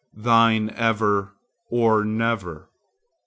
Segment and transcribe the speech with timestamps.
[0.15, 1.33] Thine ever,
[1.69, 2.65] or never.